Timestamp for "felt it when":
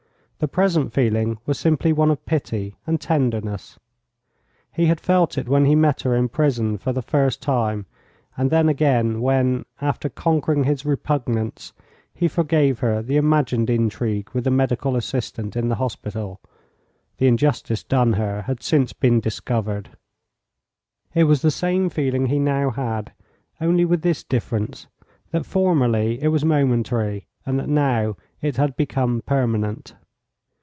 4.99-5.65